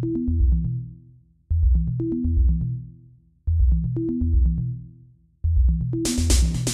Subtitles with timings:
[0.00, 0.16] Thank
[6.06, 6.67] you.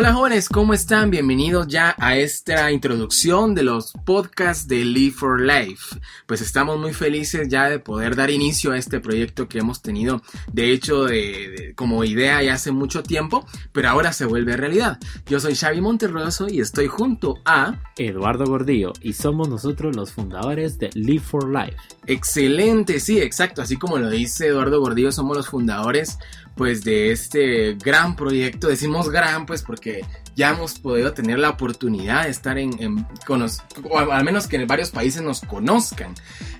[0.00, 1.10] Hola jóvenes, ¿cómo están?
[1.10, 5.98] Bienvenidos ya a esta introducción de los podcasts de Live for Life.
[6.24, 10.22] Pues estamos muy felices ya de poder dar inicio a este proyecto que hemos tenido,
[10.52, 15.00] de hecho, de, como idea ya hace mucho tiempo, pero ahora se vuelve realidad.
[15.26, 20.78] Yo soy Xavi Monterroso y estoy junto a Eduardo Gordillo y somos nosotros los fundadores
[20.78, 21.76] de Live for Life.
[22.06, 23.62] Excelente, sí, exacto.
[23.62, 26.18] Así como lo dice Eduardo Gordillo, somos los fundadores
[26.58, 28.68] pues de este gran proyecto.
[28.68, 30.04] Decimos gran pues porque
[30.34, 34.66] ya hemos podido tener la oportunidad de estar en, en o al menos que en
[34.66, 36.14] varios países nos conozcan.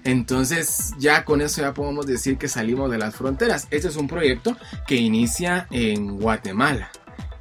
[0.05, 3.67] Entonces ya con eso ya podemos decir que salimos de las fronteras.
[3.71, 4.57] Este es un proyecto
[4.87, 6.91] que inicia en Guatemala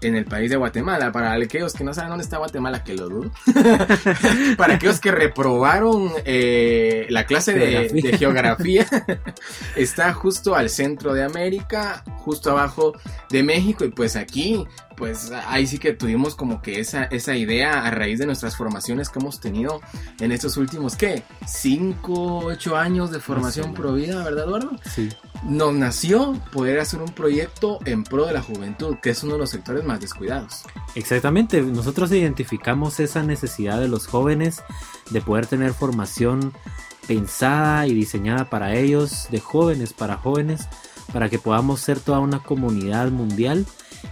[0.01, 1.11] en el país de Guatemala.
[1.11, 3.31] Para aquellos que no saben dónde está Guatemala, que lo dudo.
[4.57, 8.85] para aquellos que reprobaron eh, la clase de, geografía,
[9.75, 12.93] está justo al centro de América, justo abajo
[13.29, 13.85] de México.
[13.85, 14.65] Y pues aquí
[14.97, 19.09] pues ahí sí que tuvimos como que esa, esa idea a raíz de nuestras formaciones
[19.09, 19.79] que hemos tenido
[20.19, 21.21] en estos últimos, ¿qué?
[21.45, 24.71] 5, 8 años de formación vida, ¿verdad, Eduardo?
[24.91, 25.09] Sí.
[25.43, 29.39] Nos nació poder hacer un proyecto en pro de la juventud, que es uno de
[29.39, 30.63] los sectores más descuidados.
[30.95, 34.63] Exactamente, nosotros identificamos esa necesidad de los jóvenes
[35.09, 36.53] de poder tener formación
[37.07, 40.67] pensada y diseñada para ellos, de jóvenes para jóvenes,
[41.13, 43.65] para que podamos ser toda una comunidad mundial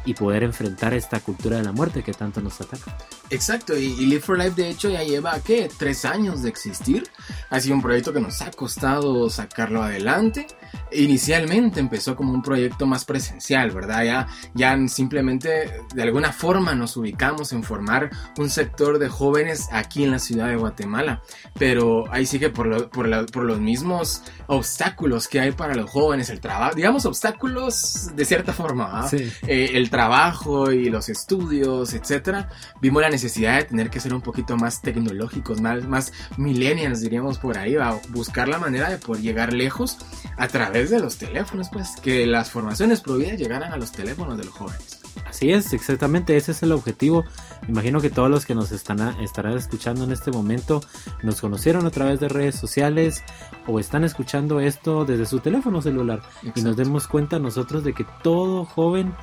[0.06, 2.98] y poder enfrentar esta cultura de la muerte que tanto nos ataca.
[3.30, 5.70] Exacto, y, Live for Life de hecho ya lleva, ¿qué?
[5.78, 7.10] Tres años de existir.
[7.50, 10.48] Ha sido un proyecto que nos ha costado sacarlo adelante.
[10.92, 14.04] Inicialmente empezó como un proyecto más presencial, ¿verdad?
[14.04, 20.04] Ya, ya simplemente de alguna forma nos ubicamos en formar un sector de jóvenes aquí
[20.04, 21.22] en la ciudad de Guatemala.
[21.58, 23.08] Pero ahí sí que por, por,
[23.46, 29.08] los mismos obstáculos que hay para los jóvenes, el trabajo, digamos obstáculos de cierta forma,
[29.08, 29.32] sí.
[29.48, 32.50] Eh, el trabajo y los estudios, etcétera,
[32.82, 37.40] vimos la necesidad de tener que ser un poquito más tecnológicos, más, más millennials, diríamos
[37.40, 39.98] por ahí, va a buscar la manera de poder llegar lejos
[40.38, 44.44] a través de los teléfonos, pues, que las formaciones prohibidas llegaran a los teléfonos de
[44.44, 45.00] los jóvenes.
[45.26, 47.24] Así es, exactamente, ese es el objetivo.
[47.68, 50.82] imagino que todos los que nos están estarán escuchando en este momento
[51.24, 53.24] nos conocieron a través de redes sociales
[53.66, 56.22] o están escuchando esto desde su teléfono celular
[56.56, 59.14] y nos demos cuenta nosotros de que todo joven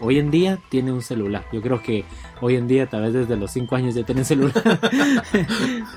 [0.00, 1.46] hoy en día tiene un celular.
[1.52, 2.04] Yo creo que
[2.40, 4.62] hoy en día, tal vez desde los 5 años ya tienen celular.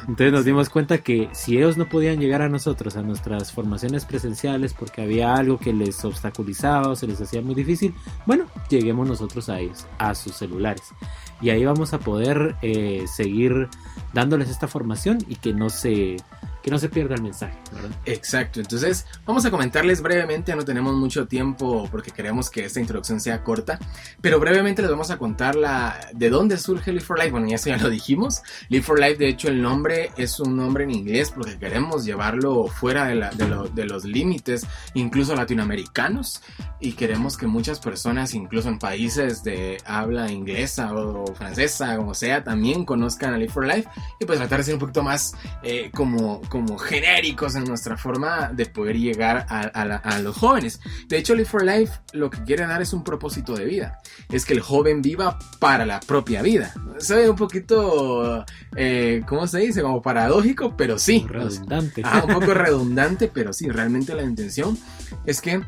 [0.07, 4.05] Entonces nos dimos cuenta que si ellos no podían llegar a nosotros, a nuestras formaciones
[4.05, 7.93] presenciales, porque había algo que les obstaculizaba o se les hacía muy difícil,
[8.25, 10.93] bueno, lleguemos nosotros a ellos, a sus celulares.
[11.41, 13.69] Y ahí vamos a poder eh, seguir
[14.13, 16.17] dándoles esta formación y que no se
[16.63, 17.91] que no se pierda el mensaje, ¿verdad?
[18.05, 23.19] Exacto, entonces vamos a comentarles brevemente, no tenemos mucho tiempo porque queremos que esta introducción
[23.19, 23.79] sea corta,
[24.21, 27.55] pero brevemente les vamos a contar la, de dónde surge Live for Life, bueno, ya
[27.55, 30.91] eso ya lo dijimos, Live for Life de hecho el nombre es un nombre en
[30.91, 36.41] inglés porque queremos llevarlo fuera de, la, de, los límites, incluso latinoamericanos,
[36.83, 42.43] y queremos que muchas personas, incluso en países de habla inglesa o, francesa, como sea,
[42.43, 43.87] también conozcan a Live for Life
[44.19, 45.33] y pues tratar de ser un poquito más
[45.63, 50.81] eh, como como genéricos en nuestra forma de poder llegar a, los jóvenes.
[51.07, 53.99] De hecho, Live for Life lo que quiere dar es un propósito de vida.
[54.29, 56.73] Es que el joven viva para la propia vida.
[56.97, 58.43] Se ve un poquito,
[58.75, 59.81] eh, ¿cómo se dice?
[59.81, 61.25] Como paradójico, pero sí.
[61.29, 62.01] Redundante.
[62.03, 64.77] Ah, un poco redundante, pero sí, realmente la intención
[65.25, 65.61] es que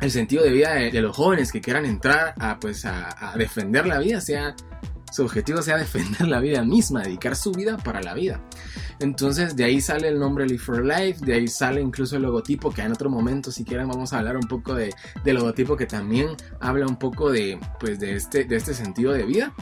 [0.00, 3.98] el sentido de vida de, los jóvenes que quieran entrar a, pues, a defender la
[3.98, 4.54] vida sea
[5.14, 8.40] su objetivo sea defender la vida misma, dedicar su vida para la vida.
[8.98, 12.72] Entonces de ahí sale el nombre Live for Life, de ahí sale incluso el logotipo,
[12.72, 14.92] que en otro momento si quieren vamos a hablar un poco de,
[15.24, 16.30] logotipo que también
[16.60, 19.54] habla un poco de, pues, de, este, de este sentido de vida.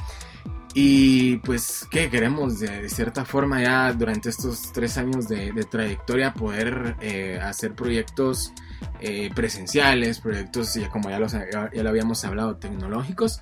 [0.75, 2.59] Y pues, ¿qué queremos?
[2.59, 8.55] De, cierta forma ya durante estos tres años de, trayectoria poder eh, hacer proyectos
[9.05, 13.41] eh, presenciales, proyectos, ya como ya, los, ya, lo habíamos hablado, tecnológicos.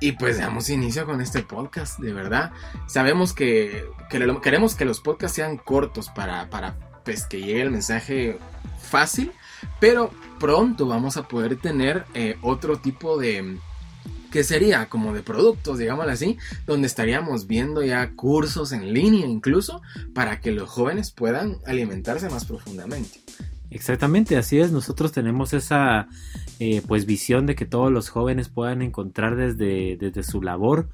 [0.00, 2.52] Y pues damos inicio con este podcast, de verdad.
[2.88, 6.76] Sabemos que, queremos que los podcasts sean cortos para, para
[7.06, 8.38] pues, que llegue el mensaje
[8.82, 9.32] fácil,
[9.80, 13.56] pero pronto vamos a poder tener eh, otro tipo de
[14.30, 19.80] que sería como de productos, digámoslo así, donde estaríamos viendo ya cursos en línea incluso
[20.14, 23.22] para que los jóvenes puedan alimentarse más profundamente.
[23.70, 24.72] Exactamente, así es.
[24.72, 26.08] Nosotros tenemos esa
[26.58, 30.88] eh, pues visión de que todos los jóvenes puedan encontrar desde, desde su labor,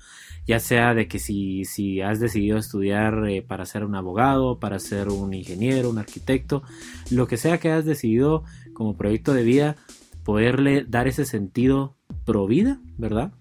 [0.47, 4.81] ya sea de que si, si has decidido estudiar eh, para ser un abogado, para
[4.81, 6.63] ser un ingeniero, un arquitecto,
[7.11, 8.43] lo que sea que hayas decidido
[8.73, 9.77] como proyecto de vida,
[10.25, 13.33] poderle dar ese sentido pro vida, ¿verdad?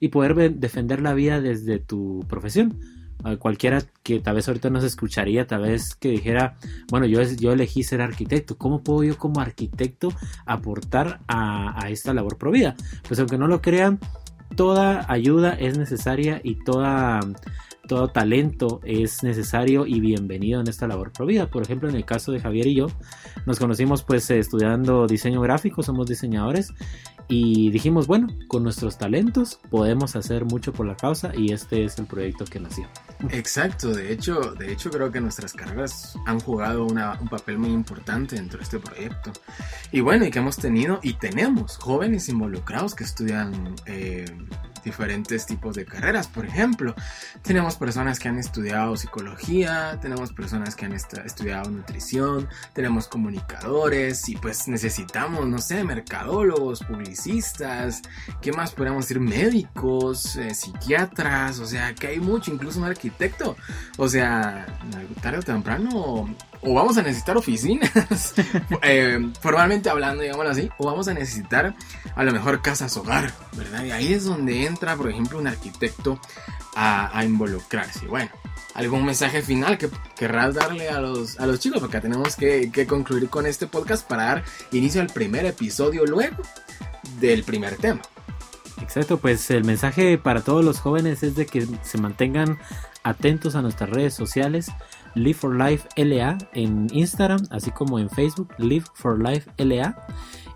[0.00, 2.78] Y poder defender la vida desde tu profesión
[3.38, 6.56] cualquiera que tal vez ahorita nos escucharía, tal vez que dijera,
[6.90, 10.10] bueno, yo, yo elegí ser arquitecto, ¿cómo puedo yo como arquitecto
[10.46, 12.74] aportar a, esta labor provida?
[13.06, 13.98] Pues aunque no lo crean,
[14.56, 17.20] toda ayuda es necesaria y toda
[17.86, 21.48] todo talento es necesario y bienvenido en esta labor provida.
[21.48, 22.86] Por ejemplo, en el caso de Javier y yo,
[23.46, 26.72] nos conocimos pues estudiando diseño gráfico, somos diseñadores
[27.28, 31.98] y dijimos, bueno, con nuestros talentos podemos hacer mucho por la causa y este es
[31.98, 32.86] el proyecto que nació.
[33.30, 38.36] Exacto, de hecho, de hecho creo que nuestras carreras han jugado un papel muy importante
[38.36, 39.32] dentro de este proyecto.
[39.92, 44.26] Y bueno, y que hemos tenido y tenemos jóvenes involucrados que estudian eh,
[44.82, 46.28] diferentes tipos de carreras.
[46.28, 46.94] Por ejemplo,
[47.42, 54.36] tenemos personas que han estudiado psicología, tenemos personas que han estudiado nutrición, tenemos comunicadores y
[54.36, 58.02] pues necesitamos, no sé, mercadólogos, publicistas,
[58.40, 59.20] ¿qué más podríamos decir?
[59.20, 63.56] Médicos, eh, psiquiatras, o sea, que hay mucho, incluso un arquitecto.
[63.98, 64.66] O sea,
[65.22, 66.28] tarde o temprano
[66.62, 67.90] o vamos a necesitar oficinas,
[68.82, 71.74] eh, formalmente hablando, digámoslo así, o vamos a necesitar
[72.14, 73.84] a lo mejor casas hogar, ¿verdad?
[73.84, 76.20] Y ahí es donde entra, por ejemplo, un arquitecto
[76.74, 78.06] a, involucrarse.
[78.06, 78.30] Bueno,
[78.74, 81.80] ¿algún mensaje final que querrás darle a los, a los chicos?
[81.80, 86.36] Porque tenemos que, que concluir con este podcast para dar inicio al primer episodio luego
[87.20, 88.00] del primer tema.
[88.80, 92.58] Exacto, pues el mensaje para todos los jóvenes es de que se mantengan
[93.02, 94.70] atentos a nuestras redes sociales
[95.14, 99.96] Live for Life LA en Instagram, así como en Facebook, Live for Life LA.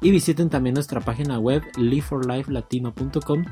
[0.02, 3.44] Y visiten también nuestra página web liveforlifelatino.com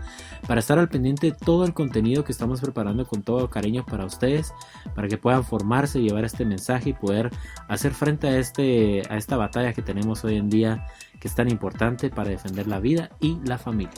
[0.46, 4.04] para estar al pendiente de todo el contenido que estamos preparando con todo cariño para
[4.04, 4.52] ustedes,
[4.94, 7.30] para que puedan formarse, llevar este mensaje y poder
[7.66, 10.86] hacer frente a, este, a esta batalla que tenemos hoy en día,
[11.24, 13.94] que es tan importante para defender la vida y la familia.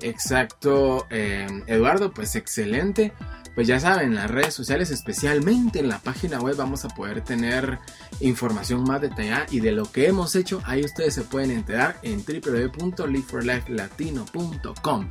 [0.00, 3.12] Exacto, eh, Eduardo, pues excelente
[3.54, 7.78] pues ya saben, las redes sociales, especialmente en la página web, vamos a poder tener
[8.20, 12.22] información más detallada y de lo que hemos hecho, ahí ustedes se pueden enterar en
[12.24, 15.10] www.liveforlifelatino.com.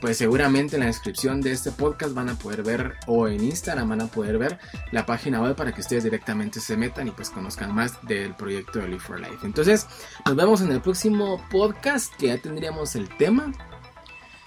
[0.00, 3.88] Pues seguramente en la descripción de este podcast van a poder ver, o en Instagram
[3.90, 4.58] van a poder ver
[4.90, 8.78] la página web para que ustedes directamente se metan y pues conozcan más del proyecto
[8.78, 9.44] de Live for Life.
[9.44, 9.86] Entonces,
[10.24, 11.01] nos vemos en el próximo
[11.50, 13.52] podcast que ya tendríamos el tema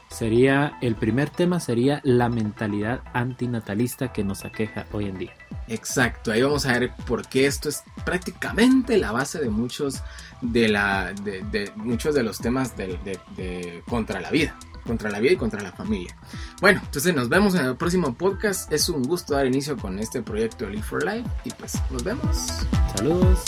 [0.09, 5.33] sería el primer tema sería la mentalidad antinatalista que nos aqueja hoy en día.
[5.67, 10.01] Exacto, ahí vamos a ver por qué esto es prácticamente la base de muchos
[10.41, 15.37] de la de, muchos de los temas de, contra la vida, contra la vida y
[15.37, 16.15] contra la familia.
[16.61, 18.71] Bueno, entonces nos vemos en el próximo podcast.
[18.71, 22.37] Es un gusto dar inicio con este proyecto Live for Life y pues nos vemos.
[22.95, 23.43] Saludos.